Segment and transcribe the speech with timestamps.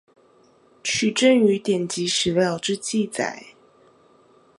[0.83, 3.49] 取證於典籍史料之記載